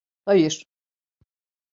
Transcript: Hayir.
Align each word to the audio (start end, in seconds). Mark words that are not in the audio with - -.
Hayir. 0.25 0.63